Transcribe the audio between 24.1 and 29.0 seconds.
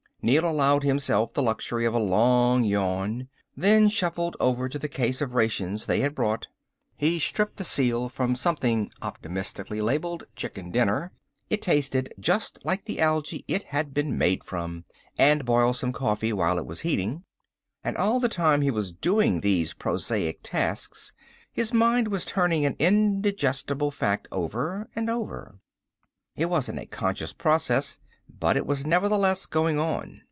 over and over. It wasn't a conscious process, but it was